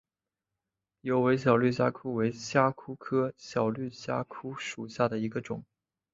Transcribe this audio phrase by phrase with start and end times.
[1.03, 5.63] 疣尾小绿虾蛄为虾蛄科小绿虾蛄属下的一个种。